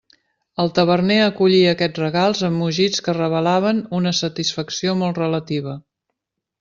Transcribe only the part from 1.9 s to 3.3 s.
regals amb mugits que